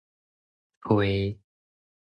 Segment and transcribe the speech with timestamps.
[0.89, 1.37] 揣